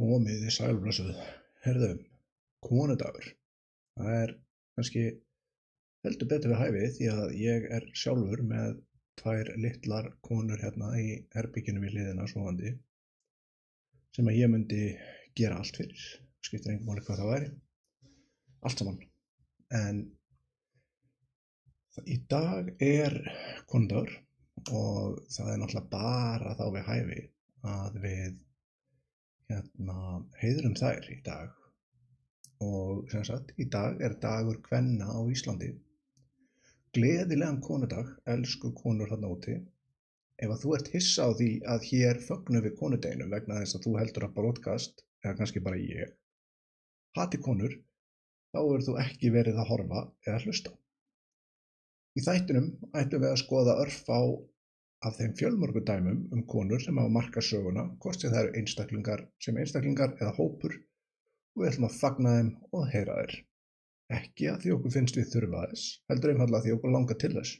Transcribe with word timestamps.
Komið 0.00 0.48
í 0.48 0.50
sælblössuð. 0.50 1.18
Herðum, 1.62 2.00
konudagur. 2.66 3.26
Það 3.94 4.14
er 4.14 4.32
kannski 4.74 5.04
heldur 6.04 6.30
betur 6.32 6.50
við 6.50 6.62
hæfið 6.62 6.96
því 6.96 7.10
að 7.12 7.34
ég 7.38 7.68
er 7.76 7.86
sjálfur 8.00 8.42
með 8.48 8.80
tvær 9.20 9.50
litlar 9.62 10.08
konur 10.26 10.64
hérna 10.64 10.88
í 10.98 11.12
herbyggjunum 11.36 11.86
í 11.86 11.92
liðina 11.94 12.26
svovandi 12.26 12.72
sem 14.16 14.30
að 14.30 14.40
ég 14.40 14.50
myndi 14.50 14.82
gera 15.38 15.60
allt 15.62 15.78
fyrir. 15.78 16.02
Skiptir 16.44 16.74
engum 16.74 16.90
máli 16.90 17.04
hvað 17.06 17.22
það 17.22 17.30
væri. 17.30 17.52
Allt 18.66 18.82
saman. 18.82 18.98
En 19.78 20.02
í 22.10 22.18
dag 22.34 22.74
er 22.82 23.20
konudagur 23.70 24.10
og 24.74 25.22
það 25.30 25.52
er 25.52 25.62
náttúrulega 25.62 25.92
bara 25.94 26.58
þá 26.58 26.66
við 26.74 26.90
hæfi 26.90 27.20
að 27.70 28.02
við 28.02 28.43
hérna, 29.50 29.98
heiðrum 30.40 30.76
þær 30.80 31.10
í 31.12 31.18
dag. 31.26 31.52
Og 32.64 33.10
sem 33.12 33.24
sagt, 33.28 33.52
í 33.60 33.68
dag 33.76 34.00
er 34.04 34.16
dagur 34.22 34.60
kvenna 34.64 35.10
á 35.10 35.20
Íslandi. 35.36 35.70
Gleðilegan 36.94 37.60
konudag 37.64 38.10
elsku 38.30 38.72
konur 38.78 39.10
þarna 39.10 39.32
úti. 39.36 39.56
Ef 40.42 40.50
að 40.50 40.60
þú 40.64 40.76
ert 40.76 40.92
hissa 40.94 41.26
á 41.26 41.30
því 41.38 41.50
að 41.74 41.88
hér 41.90 42.20
fögnum 42.26 42.64
við 42.64 42.76
konudeginu 42.80 43.30
vegna 43.30 43.60
þess 43.62 43.78
að 43.78 43.88
þú 43.88 43.96
heldur 44.00 44.28
að 44.28 44.36
broadcast, 44.38 45.04
eða 45.24 45.38
kannski 45.40 45.62
bara 45.64 45.80
ég 45.80 46.14
hati 47.14 47.38
konur 47.42 47.74
þá 48.54 48.58
verður 48.60 48.86
þú 48.88 48.96
ekki 49.02 49.30
verið 49.34 49.60
að 49.60 49.70
horfa 49.70 50.00
eða 50.26 50.40
hlusta. 50.44 50.72
Í 52.14 52.22
þættinum 52.22 52.68
ættum 52.94 53.22
við 53.22 53.30
að 53.32 53.40
skoða 53.42 53.78
örf 53.82 54.02
á 54.06 54.22
af 55.08 55.16
þeim 55.18 55.34
fjölmörgu 55.38 55.82
dæmum 55.88 56.20
um 56.36 56.42
konur 56.52 56.82
sem 56.84 56.98
hafa 57.00 57.12
markað 57.16 57.46
söguna, 57.48 57.84
hvort 58.02 58.20
sem 58.20 58.32
það 58.34 58.42
eru 58.42 58.60
einstaklingar 58.60 59.24
sem 59.46 59.60
einstaklingar 59.62 60.16
eða 60.20 60.34
hópur 60.38 60.76
og 60.78 61.62
við 61.62 61.70
ætlum 61.70 61.88
að 61.88 61.98
fagna 62.00 62.34
þeim 62.36 62.50
og 62.78 62.88
heyra 62.94 63.18
þeir. 63.20 63.34
Ekki 64.18 64.50
að 64.52 64.60
því 64.64 64.74
okkur 64.76 64.94
finnst 64.96 65.18
við 65.20 65.30
þurfa 65.32 65.64
þess, 65.70 65.86
heldur 66.10 66.34
einfallega 66.34 66.66
því 66.66 66.76
okkur 66.76 66.94
langar 66.96 67.20
til 67.22 67.32
þess. 67.38 67.56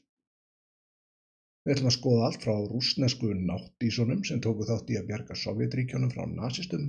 Við 1.64 1.74
ætlum 1.76 1.90
að 1.90 1.98
skoða 1.98 2.28
allt 2.28 2.44
frá 2.44 2.54
rúsnesku 2.74 3.34
náttísonum 3.40 4.22
sem 4.28 4.44
tóku 4.44 4.68
þátt 4.68 4.92
í 4.92 5.00
að 5.00 5.10
bjarga 5.10 5.40
Sovjetríkjónum 5.44 6.12
frá 6.12 6.26
nazistum, 6.28 6.88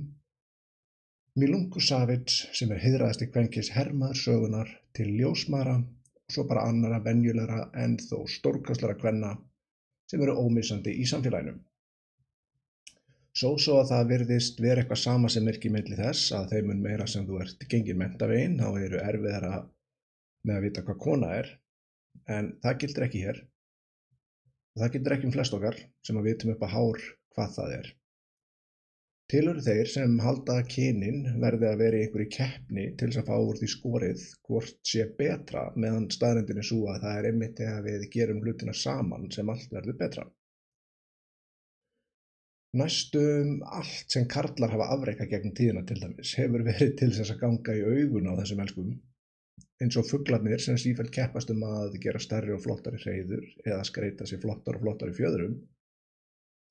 Milungu 1.40 1.82
Savits 1.84 2.34
sem 2.56 2.70
er 2.72 2.78
heiðraðist 2.80 3.22
í 3.24 3.26
kvenkis 3.28 3.68
hermaður 3.74 4.18
sögunar 4.22 4.70
til 4.96 5.10
ljósmara 5.18 5.74
og 5.80 6.32
svo 6.32 6.44
bara 6.48 6.62
annara 6.70 7.00
venjulegra 7.04 7.66
en 7.82 7.98
þó 8.00 8.22
stórkastlara 8.34 8.94
kvenna 9.02 9.34
sem 10.10 10.22
eru 10.22 10.36
ómissandi 10.42 10.94
í 11.02 11.06
samfélaginu. 11.08 11.56
Svo 13.36 13.52
svo 13.60 13.80
að 13.82 13.90
það 13.90 14.10
virðist 14.12 14.60
vera 14.64 14.80
eitthvað 14.82 15.02
sama 15.02 15.28
sem 15.32 15.48
er 15.48 15.58
ekki 15.58 15.72
meðli 15.72 15.98
þess 15.98 16.30
að 16.36 16.54
þeim 16.54 16.70
mun 16.70 16.84
meira 16.86 17.06
sem 17.10 17.26
þú 17.28 17.42
ert 17.44 17.66
gengin 17.72 17.98
mentavegin 18.00 18.56
þá 18.60 18.68
eru 18.86 19.02
erfiðara 19.02 19.52
með 20.46 20.56
að 20.56 20.64
vita 20.68 20.84
hvað 20.86 21.02
kona 21.02 21.34
er 21.42 21.50
en 22.36 22.54
það 22.64 22.78
gildir 22.82 23.06
ekki 23.06 23.22
hér 23.26 23.42
það 24.80 24.92
gildir 24.94 25.16
ekki 25.16 25.28
um 25.28 25.34
flest 25.36 25.56
okkar 25.56 25.78
sem 26.06 26.18
að 26.20 26.30
vitum 26.30 26.52
upp 26.54 26.64
að 26.64 26.74
hár 26.76 27.04
hvað 27.36 27.54
það 27.58 27.74
er. 27.76 27.92
Til 29.32 29.40
eru 29.50 29.62
þeir 29.66 29.88
sem 29.90 30.12
halda 30.22 30.54
að 30.60 30.68
kynin 30.72 31.16
verði 31.44 31.66
að 31.68 31.80
vera 31.82 31.98
í 31.98 32.02
einhverju 32.04 32.28
keppni 32.34 32.82
til 32.98 33.08
þess 33.08 33.20
að 33.22 33.30
fá 33.30 33.46
úr 33.46 33.56
því 33.60 33.68
skorið 33.72 34.26
hvort 34.48 34.76
sé 34.90 35.06
betra 35.20 35.64
meðan 35.84 36.06
staðrendin 36.16 36.60
er 36.62 36.68
svo 36.68 36.84
að 36.92 37.00
það 37.06 37.18
er 37.20 37.28
einmitt 37.30 37.62
þegar 37.62 37.82
við 37.88 38.04
gerum 38.12 38.44
hlutina 38.44 38.74
saman 38.82 39.26
sem 39.36 39.50
allt 39.54 39.74
verður 39.74 39.98
betra. 40.04 40.26
Næstum 42.82 43.50
allt 43.80 44.14
sem 44.14 44.30
karlar 44.36 44.76
hafa 44.76 44.88
afreika 44.94 45.26
gegn 45.34 45.56
tíðina 45.58 45.82
til 45.90 45.98
dæmis 46.04 46.36
hefur 46.38 46.62
verið 46.70 46.94
til 47.02 47.12
þess 47.18 47.34
að 47.34 47.42
ganga 47.42 47.76
í 47.80 47.84
augun 47.90 48.30
á 48.30 48.38
þessum 48.44 48.62
elskum 48.66 48.94
eins 49.82 49.98
og 49.98 50.06
fugglarnir 50.08 50.62
sem 50.62 50.78
sífælt 50.80 51.10
keppast 51.18 51.50
um 51.52 51.66
að 51.66 51.98
gera 52.04 52.22
stærri 52.22 52.54
og 52.54 52.62
flottari 52.62 53.02
hreyður 53.02 53.42
eða 53.64 53.82
skreita 53.90 54.28
sér 54.28 54.44
flottar 54.44 54.78
og 54.78 54.86
flottari 54.86 55.16
fjöðurum 55.18 55.58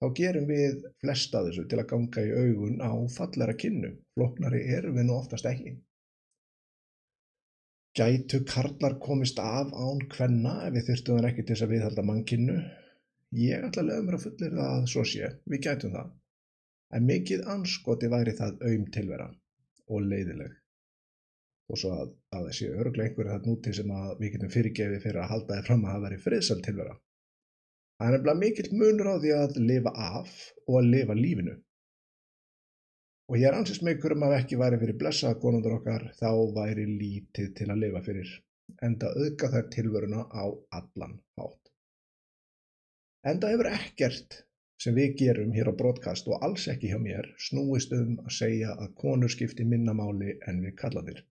þá 0.02 0.08
gerum 0.20 0.48
við 0.50 0.86
flest 1.02 1.36
að 1.38 1.50
þessu 1.50 1.66
til 1.72 1.82
að 1.82 1.90
ganga 1.92 2.24
í 2.26 2.32
augun 2.44 2.82
á 2.84 2.92
fallera 3.16 3.56
kynnu. 3.64 3.92
Floknari 4.16 4.64
erum 4.78 4.98
við 5.00 5.08
nú 5.10 5.20
oftast 5.20 5.48
ekki. 5.50 5.76
Gætu 7.96 8.42
karlar 8.44 8.98
komist 9.00 9.40
af 9.40 9.72
án 9.72 10.02
hvenna 10.12 10.58
ef 10.66 10.74
við 10.76 10.90
þurftum 10.90 11.22
það 11.22 11.30
ekki 11.30 11.46
til 11.46 11.56
þess 11.56 11.66
að 11.66 11.74
viðhalda 11.74 12.04
mannkynnu? 12.10 12.58
Ég 13.40 13.64
ætla 13.68 13.84
að 13.86 13.90
lögum 13.90 14.10
mér 14.10 14.18
að 14.18 14.26
fullir 14.26 14.58
það 14.58 14.74
að 14.74 14.90
svo 14.92 15.04
sé, 15.12 15.30
við 15.52 15.64
gætum 15.68 15.96
það. 15.96 16.12
En 16.96 17.08
mikið 17.08 17.48
anskoti 17.56 18.12
væri 18.12 18.36
það 18.36 18.62
auðm 18.68 18.86
tilvera 18.98 19.30
og 19.88 20.06
leiðileg. 20.12 20.54
Og 21.72 21.80
svo 21.82 21.96
að, 21.96 22.12
að 22.36 22.50
þessi 22.50 22.68
einhverju 22.76 23.32
það 23.32 23.48
núti 23.50 23.74
sem 23.80 23.96
við 24.20 24.36
getum 24.36 24.54
fyrirgefið 24.54 25.02
fyrir 25.08 25.22
að 25.24 25.32
halda 25.32 25.56
þið 25.56 25.68
fram 25.70 25.86
að 25.86 25.96
það 25.96 26.06
væri 26.06 26.22
friðsal 26.26 26.62
tilvera. 26.68 26.98
Það 27.96 28.08
er 28.08 28.14
nefnilega 28.16 28.40
mikill 28.42 28.72
munur 28.80 29.08
á 29.08 29.16
því 29.24 29.30
að 29.36 29.60
lifa 29.70 29.92
af 30.06 30.32
og 30.68 30.80
að 30.80 30.90
lifa 30.94 31.16
lífinu. 31.20 31.54
Og 33.32 33.38
ég 33.42 33.48
er 33.50 33.56
ansist 33.58 33.86
með 33.86 33.96
ykkur 33.96 34.16
um 34.16 34.26
að 34.28 34.36
ekki 34.40 34.58
væri 34.62 34.80
fyrir 34.82 34.98
blessaða 35.02 35.40
konundur 35.44 35.78
okkar 35.78 36.10
þá 36.20 36.32
væri 36.58 36.88
lítið 36.90 37.54
til 37.60 37.70
að 37.72 37.80
lifa 37.86 38.02
fyrir, 38.08 38.34
enda 38.88 39.14
auðga 39.22 39.52
þær 39.54 39.70
tilvöruna 39.78 40.26
á 40.28 40.46
allan 40.80 41.16
hátt. 41.40 41.72
Enda 43.32 43.50
hefur 43.54 43.72
ekkert 43.72 44.42
sem 44.84 44.94
við 45.00 45.16
gerum 45.22 45.56
hér 45.56 45.72
á 45.72 45.80
broadcast 45.80 46.28
og 46.30 46.44
alls 46.46 46.68
ekki 46.74 46.92
hjá 46.92 47.00
mér 47.02 47.32
snúist 47.48 47.96
um 47.96 48.20
að 48.26 48.36
segja 48.42 48.76
að 48.76 48.92
konur 49.02 49.32
skipti 49.32 49.66
minnamáli 49.66 50.36
en 50.52 50.62
við 50.68 50.76
kallaðir. 50.84 51.24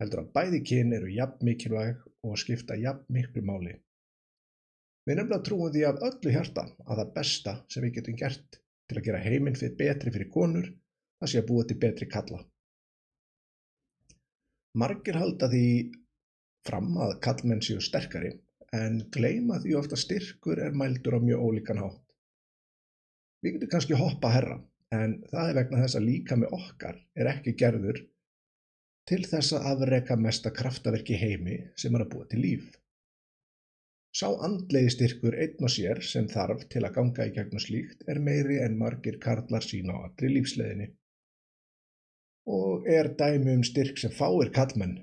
Heldur 0.00 0.24
að 0.24 0.32
bæði 0.34 0.62
kyn 0.72 0.96
eru 0.96 1.12
jafn 1.14 1.46
mikilvæg 1.46 2.00
og 2.26 2.40
skipta 2.40 2.80
jafn 2.80 3.04
miklu 3.12 3.44
máli. 3.46 3.76
Við 5.06 5.18
nefnilega 5.18 5.44
trúum 5.46 5.72
því 5.74 5.82
af 5.88 6.02
öllu 6.08 6.32
hjarta 6.34 6.66
að 6.86 7.00
það 7.00 7.12
besta 7.16 7.54
sem 7.72 7.82
við 7.86 7.94
getum 7.98 8.18
gert 8.20 8.58
til 8.88 8.98
að 8.98 9.06
gera 9.08 9.22
heiminn 9.24 9.58
fyrir 9.58 9.74
betri 9.80 10.12
fyrir 10.14 10.30
konur, 10.30 10.68
það 11.18 11.32
sé 11.32 11.40
að 11.40 11.48
búa 11.48 11.66
til 11.66 11.78
betri 11.82 12.08
kalla. 12.12 12.38
Margir 14.78 15.18
halda 15.18 15.48
því 15.52 15.66
fram 16.66 16.94
að 17.04 17.16
kallmenn 17.24 17.64
séu 17.66 17.82
sterkari 17.82 18.30
en 18.72 19.02
gleima 19.12 19.58
því 19.60 19.74
ofta 19.80 19.98
styrkur 20.00 20.62
er 20.62 20.76
mældur 20.78 21.18
á 21.18 21.20
mjög 21.20 21.42
ólíkan 21.48 21.82
hátt. 21.82 22.04
Við 23.42 23.56
getum 23.56 23.72
kannski 23.74 23.98
hoppa 23.98 24.30
að 24.30 24.36
herra 24.36 24.58
en 24.94 25.18
það 25.32 25.48
er 25.50 25.58
vegna 25.58 25.82
þess 25.82 25.98
að 25.98 26.06
líka 26.08 26.38
með 26.38 26.54
okkar 26.56 27.00
er 27.18 27.32
ekki 27.32 27.56
gerður 27.58 27.98
til 29.10 29.24
þess 29.26 29.56
að 29.58 29.66
afreka 29.72 30.16
mesta 30.16 30.52
kraftaverki 30.54 31.18
heimi 31.18 31.58
sem 31.76 31.94
er 31.96 32.06
að 32.06 32.12
búa 32.14 32.28
til 32.30 32.42
líf. 32.44 32.70
Sá 34.12 34.28
andlegi 34.46 34.90
styrkur 34.92 35.34
einn 35.42 35.64
og 35.66 35.70
sér 35.72 36.02
sem 36.04 36.26
þarf 36.28 36.66
til 36.72 36.82
að 36.84 36.96
ganga 36.98 37.26
í 37.28 37.30
gegnum 37.36 37.62
slíkt 37.64 38.02
er 38.12 38.18
meiri 38.26 38.58
en 38.60 38.76
margir 38.82 39.16
karlar 39.22 39.64
sína 39.64 39.96
á 39.96 40.04
allir 40.08 40.34
lífsleðinni. 40.34 40.88
Og 42.56 42.90
er 42.98 43.08
dæmi 43.22 43.54
um 43.56 43.64
styrk 43.64 44.02
sem 44.02 44.12
fáir 44.12 44.52
kallmenn 44.58 44.98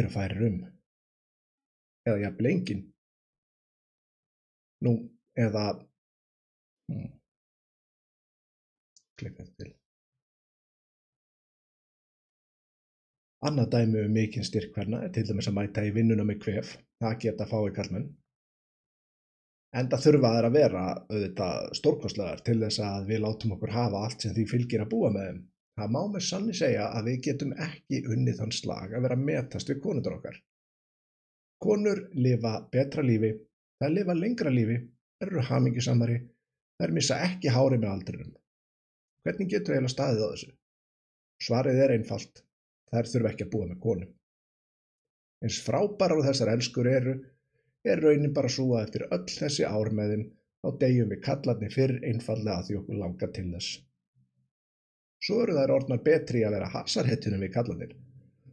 eru 0.00 0.14
færir 0.16 0.46
um. 0.48 0.56
Eða 2.08 2.22
jafnvel 2.24 2.50
engin. 2.54 2.82
Nú, 4.84 4.96
eða... 5.46 5.66
Hmm. 6.88 7.12
Klikkað 9.20 9.54
til. 9.60 9.70
Annað 13.44 13.72
dæmi 13.76 14.08
um 14.08 14.12
mikinn 14.16 14.44
styrk 14.48 14.72
hverna 14.72 15.04
er 15.04 15.12
til 15.12 15.28
dæmis 15.28 15.52
að 15.52 15.58
mæta 15.60 15.84
í 15.84 15.92
vinnuna 15.92 16.24
með 16.24 16.44
kvef. 16.48 16.76
Það 17.04 17.18
geta 17.28 17.52
fáir 17.52 17.74
kallmenn. 17.76 18.12
Enda 19.74 19.98
þurfa 19.98 20.30
þær 20.36 20.46
að 20.46 20.54
vera 20.54 20.82
auðvitað 20.94 21.72
stórkostlegar 21.80 22.42
til 22.46 22.60
þess 22.60 22.82
að 22.86 23.08
við 23.10 23.22
látum 23.24 23.54
okkur 23.56 23.72
hafa 23.74 24.02
allt 24.06 24.22
sem 24.22 24.34
því 24.36 24.44
fylgir 24.52 24.84
að 24.84 24.90
búa 24.92 25.10
með 25.14 25.26
þeim. 25.28 25.40
Það 25.74 25.94
má 25.96 26.00
með 26.12 26.24
sanni 26.28 26.54
segja 26.54 26.84
að 26.94 27.08
við 27.10 27.16
getum 27.26 27.54
ekki 27.64 28.00
unnið 28.14 28.36
þann 28.40 28.54
slag 28.54 28.94
að 28.94 29.06
vera 29.08 29.16
metast 29.18 29.72
við 29.72 29.80
konundur 29.82 30.14
okkar. 30.20 30.36
Konur 31.64 32.04
lifa 32.14 32.52
betra 32.70 33.02
lífi, 33.02 33.32
þær 33.82 33.94
lifa 33.96 34.14
lengra 34.14 34.52
lífi, 34.54 34.78
eru 35.24 35.42
hamingisamari, 35.48 36.20
þær 36.78 36.94
missa 36.94 37.18
ekki 37.26 37.50
hári 37.50 37.80
með 37.80 37.90
aldrinum. 37.90 38.32
Hvernig 39.24 39.50
getur 39.50 39.74
eiginlega 39.74 39.94
staðið 39.96 40.22
á 40.22 40.28
þessu? 40.30 40.50
Svarið 41.42 41.80
er 41.82 41.94
einfalt, 41.96 42.44
þær 42.92 43.10
þurfa 43.10 43.32
ekki 43.32 43.48
að 43.48 43.52
búa 43.56 43.70
með 43.72 43.80
konum. 43.88 44.14
Eins 45.42 45.58
frábærar 45.66 46.20
og 46.20 46.28
þessar 46.28 46.52
elskur 46.54 46.88
eru, 46.88 47.14
er 47.84 48.00
raunin 48.04 48.34
bara 48.36 48.50
svo 48.52 48.70
að 48.74 48.86
eftir 48.86 49.06
öll 49.10 49.26
þessi 49.28 49.66
ár 49.68 49.90
með 49.98 50.14
þeim 50.14 50.24
þá 50.64 50.78
degjum 50.80 51.10
við 51.12 51.24
kallarni 51.26 51.70
fyrr 51.72 51.98
einfallega 52.10 52.56
að 52.58 52.68
því 52.68 52.78
okkur 52.80 53.00
langar 53.02 53.32
til 53.36 53.46
þess. 53.52 53.80
Svo 55.24 55.40
eru 55.44 55.56
þær 55.56 55.72
orðnar 55.78 56.04
betri 56.04 56.44
að 56.44 56.56
vera 56.56 56.72
hasarhettunum 56.72 57.44
við 57.44 57.52
kallarnir, 57.56 57.92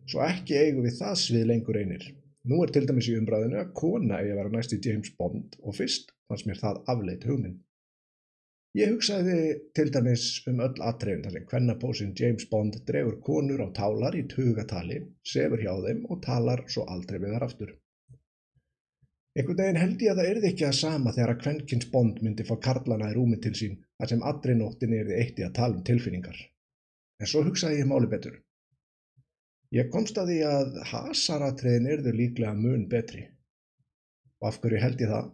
svo 0.07 0.23
ekki 0.27 0.59
eigum 0.59 0.85
við 0.87 0.97
það 0.99 1.17
svið 1.23 1.47
lengur 1.49 1.79
einir. 1.79 2.05
Nú 2.47 2.61
er 2.65 2.71
til 2.73 2.87
dæmis 2.89 3.09
í 3.11 3.17
umræðinu 3.19 3.59
að 3.61 3.73
kona 3.77 4.19
eigi 4.19 4.31
að 4.33 4.39
vera 4.41 4.53
næst 4.55 4.71
í 4.75 4.79
James 4.85 5.11
Bond 5.17 5.59
og 5.61 5.75
fyrst 5.77 6.15
fannst 6.31 6.47
mér 6.49 6.61
það 6.61 6.79
afleit 6.93 7.27
hugminn. 7.29 7.59
Ég 8.79 8.93
hugsaði 8.93 9.37
til 9.75 9.89
dæmis 9.91 10.25
um 10.47 10.61
öll 10.63 10.83
atriðin 10.87 11.25
þar 11.25 11.35
sem 11.35 11.47
kvennapósin 11.51 12.13
James 12.17 12.47
Bond 12.51 12.77
drefur 12.87 13.17
konur 13.25 13.65
á 13.67 13.67
tálar 13.75 14.15
í 14.15 14.23
tugatali, 14.31 15.01
sefur 15.27 15.59
hjá 15.59 15.73
þeim 15.85 16.05
og 16.07 16.21
talar 16.23 16.63
svo 16.71 16.87
aldrei 16.95 17.19
við 17.19 17.35
þar 17.35 17.47
aftur. 17.49 17.73
Einhvern 19.31 19.59
veginn 19.61 19.79
held 19.79 20.01
ég 20.03 20.11
að 20.11 20.17
það 20.19 20.29
erði 20.29 20.47
ekki 20.49 20.65
að 20.67 20.77
sama 20.77 21.11
þegar 21.15 21.31
að 21.33 21.43
kvennkins 21.43 21.85
Bond 21.91 22.17
myndi 22.25 22.43
fá 22.47 22.55
karlana 22.65 23.11
í 23.11 23.13
rúmi 23.15 23.37
til 23.43 23.53
sín 23.55 23.77
þar 23.99 24.09
sem 24.11 24.23
allri 24.31 24.55
nóttin 24.59 24.95
erði 24.97 25.19
eitt 25.21 25.39
í 25.39 25.45
að 25.45 25.53
tala 25.59 25.77
um 25.77 25.85
tilfinningar. 25.87 26.39
En 27.21 27.29
svo 27.31 27.43
hugsaði 27.45 27.77
ég 27.79 27.87
máli 27.87 28.09
betur. 28.11 28.41
Ég 29.71 29.87
komst 29.93 30.17
að 30.19 30.33
því 30.33 30.39
að 30.49 30.73
hasaratriðin 30.89 31.87
erðu 31.93 32.11
líklega 32.17 32.51
mun 32.59 32.89
betri. 32.91 33.23
Og 34.41 34.49
af 34.49 34.59
hverju 34.59 34.81
held 34.83 35.03
ég 35.05 35.13
það? 35.13 35.29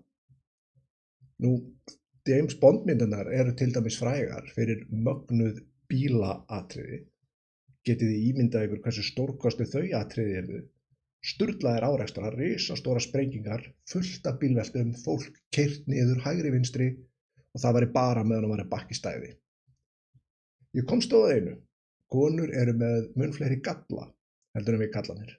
Nú, 1.42 1.54
James 2.30 2.58
Bond 2.62 2.86
myndunar 2.86 3.32
eru 3.34 3.56
til 3.58 3.72
dæmis 3.74 3.98
frægar 3.98 4.46
fyrir 4.54 4.86
mögnuð 4.94 5.64
bílaatriði. 5.90 7.02
Getið 7.88 8.14
þið 8.14 8.30
ímyndað 8.30 8.68
ykkur 8.68 8.84
hversu 8.86 9.10
stórkostu 9.10 9.66
þau 9.74 9.86
atriði 10.04 10.38
eru. 10.44 10.62
Sturlaðir 11.26 11.86
áreikstrar, 11.88 12.36
risastóra 12.38 13.02
sprengingar, 13.04 13.64
fullt 13.90 14.28
af 14.30 14.38
bílveltum, 14.42 14.94
fólk 15.02 15.40
keirt 15.56 15.88
niður 15.90 16.22
hægri 16.26 16.54
vinstri 16.54 16.92
og 17.54 17.64
það 17.64 17.80
væri 17.80 17.90
bara 17.96 18.24
meðan 18.24 18.46
það 18.46 18.54
væri 18.54 18.68
bakki 18.74 18.98
stæði. 18.98 19.32
Ég 20.78 20.86
kom 20.88 21.02
stóða 21.02 21.34
einu. 21.38 21.58
Konur 22.14 22.54
eru 22.56 22.76
með 22.78 23.10
mun 23.20 23.34
fleiri 23.36 23.58
galla 23.64 24.06
heldur 24.56 24.78
en 24.78 24.84
við 24.84 24.94
kallanir. 24.94 25.34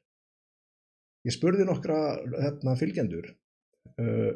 Ég 1.26 1.34
spurði 1.34 1.64
nokkra 1.69 1.98
hérna, 2.34 2.75
fylgjendur 2.78 3.30
uh, 3.30 4.34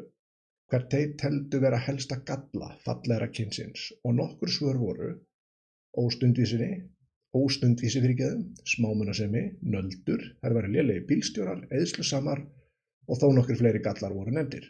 hvert 0.71 0.89
þeir 0.89 1.13
teldu 1.21 1.61
vera 1.61 1.79
helsta 1.85 2.17
galla 2.27 2.71
fallegra 2.85 3.29
kynsins 3.35 3.91
og 4.03 4.17
nokkur 4.17 4.51
svör 4.51 4.79
voru 4.81 5.11
óstundvísinni, 6.01 6.81
óstundvísi 7.33 8.01
fyrirgeðum, 8.03 8.43
smámunasemi, 8.69 9.43
nöldur, 9.65 10.21
þær 10.43 10.55
var 10.57 10.69
lélegi 10.69 11.05
bílstjórar, 11.09 11.65
eðslusamar 11.73 12.43
og 13.09 13.19
þó 13.19 13.27
nokkur 13.33 13.57
fleiri 13.59 13.81
gallar 13.83 14.13
voru 14.13 14.33
nefndir. 14.35 14.69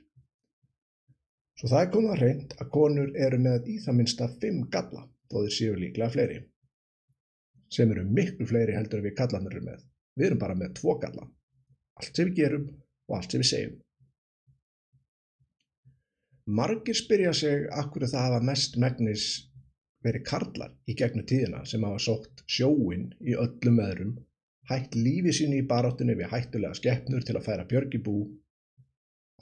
Svo 1.59 1.69
það 1.69 1.85
er 1.85 1.91
komið 1.93 2.13
að 2.13 2.23
reynd 2.23 2.55
að 2.57 2.71
konur 2.73 3.11
eru 3.27 3.39
með 3.43 3.69
í 3.69 3.77
það 3.83 3.97
minsta 3.99 4.29
fimm 4.41 4.63
galla, 4.73 5.03
þó 5.29 5.37
þeir 5.43 5.55
séu 5.57 5.77
líklega 5.77 6.15
fleiri, 6.15 6.39
sem 7.73 7.91
eru 7.93 8.07
miklu 8.09 8.47
fleiri 8.49 8.77
heldur 8.77 9.03
við 9.05 9.17
gallanir 9.19 9.57
eru 9.57 9.65
með. 9.67 9.83
Við 10.17 10.29
erum 10.29 10.41
bara 10.41 10.57
með 10.57 10.75
tvo 10.79 10.97
galla, 11.01 11.27
allt 11.99 12.15
sem 12.15 12.29
við 12.29 12.39
gerum 12.41 12.67
og 13.09 13.17
allt 13.17 13.33
sem 13.33 13.43
við 13.43 13.49
segjum. 13.51 13.79
Margir 16.43 16.97
spyrja 16.97 17.31
sig 17.33 17.67
akkur 17.71 18.03
það 18.07 18.25
hafa 18.27 18.45
mest 18.49 18.75
megnis 18.81 19.27
verið 20.03 20.25
karlar 20.27 20.73
í 20.89 20.95
gegnum 20.99 21.25
tíðina 21.29 21.63
sem 21.69 21.83
hafa 21.87 22.01
sótt 22.05 22.43
sjóin 22.55 23.09
í 23.23 23.35
öllum 23.39 23.79
öðrum, 23.83 24.13
hætt 24.69 24.95
lífi 24.95 25.33
sín 25.35 25.55
í 25.57 25.63
baráttunni 25.67 26.15
við 26.19 26.31
hættulega 26.33 26.79
skeppnur 26.79 27.25
til 27.27 27.37
að 27.39 27.45
færa 27.47 27.67
björg 27.69 27.95
í 27.97 28.01
bú. 28.03 28.17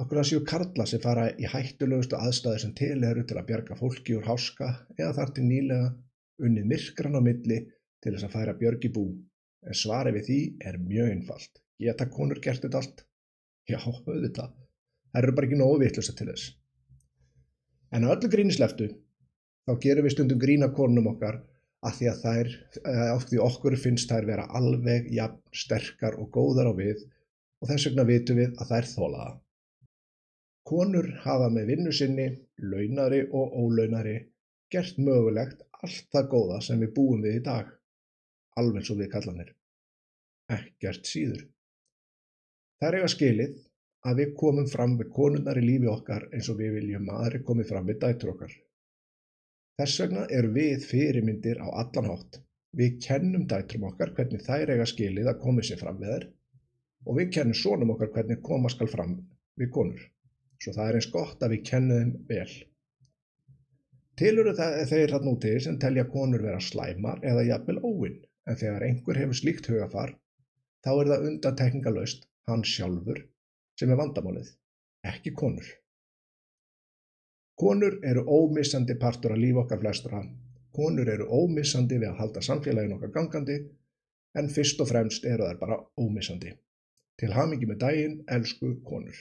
Akkur 0.01 0.21
það 0.21 0.29
séu 0.29 0.43
karlar 0.51 0.89
sem 0.89 1.01
fara 1.03 1.27
í 1.37 1.49
hættulegustu 1.49 2.17
aðstæði 2.17 2.63
sem 2.63 2.73
til 2.77 3.03
eru 3.09 3.25
til 3.27 3.37
að 3.37 3.49
bjarga 3.49 3.77
fólki 3.77 4.15
úr 4.17 4.25
háska 4.29 4.69
eða 4.97 5.11
þar 5.19 5.33
til 5.35 5.45
nýlega 5.49 5.91
unnið 6.41 6.71
myrkran 6.71 7.19
á 7.19 7.21
milli 7.21 7.59
til 8.01 8.15
þess 8.15 8.27
að 8.29 8.35
færa 8.37 8.57
björg 8.57 8.87
í 8.87 8.93
bú. 8.95 9.05
En 9.67 9.77
svarið 9.77 10.17
við 10.17 10.27
því 10.29 10.39
er 10.69 10.79
mjög 10.81 11.11
einfalt. 11.15 11.61
Geta 11.81 12.07
konur 12.09 12.41
gert 12.41 12.65
þetta 12.65 12.81
allt? 12.81 13.05
Já, 13.69 13.77
auðvitað. 13.77 14.55
Það 15.11 15.21
eru 15.21 15.35
bara 15.37 15.47
ekki 15.47 15.59
nógu 15.59 15.79
vitlusa 15.83 16.15
til 16.17 16.29
þess. 16.31 16.49
En 17.91 18.07
að 18.07 18.15
öllu 18.15 18.31
gríni 18.33 18.55
sleftu, 18.55 18.87
þá 19.67 19.73
gerum 19.85 20.07
við 20.07 20.15
stundum 20.15 20.41
grína 20.41 20.71
konum 20.75 21.09
okkar 21.13 21.41
að 21.85 21.95
því 21.97 22.09
að 22.11 22.19
þær, 22.25 22.49
af 23.15 23.23
því 23.29 23.39
okkur 23.45 23.77
finnst 23.83 24.11
þær 24.11 24.27
vera 24.29 24.47
alveg 24.57 25.07
jafn, 25.13 25.39
sterkar 25.53 26.17
og 26.21 26.29
góðar 26.35 26.69
á 26.69 26.73
við 26.77 27.05
og 27.61 27.69
þess 27.69 27.87
vegna 27.89 28.05
vitum 28.09 28.41
við 28.41 28.53
að 28.57 28.73
þær 28.73 28.89
þólaða. 28.91 29.31
Konur 30.71 31.07
hafa 31.23 31.49
með 31.53 31.71
vinnu 31.71 31.93
sinni, 31.93 32.27
launari 32.61 33.23
og 33.25 33.55
ólaunari, 33.63 34.17
gert 34.71 34.99
mögulegt 35.01 35.65
allt 35.81 36.05
það 36.13 36.29
góða 36.33 36.59
sem 36.61 36.81
við 36.81 36.93
búum 36.97 37.25
við 37.25 37.39
í 37.39 37.43
dag, 37.47 37.71
alveg 38.61 38.85
svo 38.85 38.97
við 38.99 39.11
kallanir. 39.15 39.49
Ekkert 40.53 41.09
síður. 41.09 41.47
Þær 42.81 42.97
eiga 42.99 43.09
skilið 43.13 43.57
að 44.09 44.21
við 44.21 44.35
komum 44.37 44.67
fram 44.69 44.97
við 44.99 45.09
konurnar 45.15 45.59
í 45.61 45.65
lífi 45.65 45.89
okkar 45.89 46.27
eins 46.33 46.49
og 46.53 46.61
við 46.61 46.77
viljum 46.77 47.09
að 47.09 47.25
aðri 47.25 47.41
komi 47.49 47.65
fram 47.65 47.89
við 47.89 47.99
dætur 48.05 48.33
okkar. 48.35 48.53
Þess 49.81 50.01
vegna 50.03 50.23
eru 50.37 50.49
við 50.53 50.83
fyrirmyndir 50.85 51.57
á 51.57 51.65
allan 51.81 52.07
hátt. 52.11 52.35
Við 52.77 52.97
kennum 53.01 53.47
dætrum 53.49 53.87
okkar 53.87 54.11
hvernig 54.17 54.43
þær 54.45 54.71
eiga 54.75 54.85
skilið 54.91 55.29
að 55.31 55.39
komi 55.41 55.63
sér 55.65 55.79
fram 55.79 55.97
við 56.01 56.11
þær 56.11 56.25
og 57.07 57.17
við 57.17 57.31
kennum 57.37 57.57
sónum 57.57 57.93
okkar 57.95 58.11
hvernig 58.17 58.43
koma 58.45 58.69
skal 58.69 58.91
fram 58.91 59.15
við 59.57 59.71
konur. 59.77 60.03
Svo 60.61 60.75
það 60.75 60.91
er 60.91 60.99
eins 60.99 61.09
gott 61.15 61.41
að 61.41 61.55
við 61.55 61.63
kennum 61.71 61.97
þeim 61.97 62.13
vel. 62.29 62.53
Tiluru 64.21 64.53
þeir 64.93 65.15
hann 65.15 65.33
úti 65.33 65.55
sem 65.65 65.81
telja 65.81 66.05
konur 66.13 66.45
vera 66.45 66.61
slæmar 66.61 67.25
eða 67.31 67.47
jafnvel 67.49 67.79
óvinn 67.81 68.21
en 68.45 68.61
þegar 68.61 68.85
einhver 68.85 69.23
hefur 69.23 69.41
slíkt 69.41 69.71
hugafar 69.73 70.13
þá 70.85 70.91
er 70.93 71.13
það 71.15 71.29
undantekningalöst 71.31 72.29
hann 72.51 72.67
sjálfur 72.75 73.25
sem 73.81 73.89
er 73.89 74.03
vandamálið, 74.03 74.53
ekki 75.09 75.33
konur. 75.41 75.65
Konur 77.61 77.99
eru 78.09 78.23
ómissandi 78.25 78.95
partur 79.01 79.35
af 79.35 79.37
líf 79.37 79.57
okkar 79.61 79.77
flestra. 79.83 80.23
Konur 80.73 81.09
eru 81.13 81.27
ómissandi 81.29 81.99
við 82.01 82.09
að 82.09 82.21
halda 82.21 82.41
samfélagin 82.47 82.95
okkar 82.95 83.11
gangandi, 83.17 83.57
en 84.41 84.49
fyrst 84.49 84.81
og 84.81 84.89
fremst 84.89 85.27
eru 85.29 85.45
þær 85.45 85.59
bara 85.59 85.77
ómissandi. 86.01 86.55
Til 87.21 87.29
hamingi 87.35 87.69
með 87.69 87.77
daginn, 87.83 88.15
elsku 88.37 88.71
konur. 88.87 89.19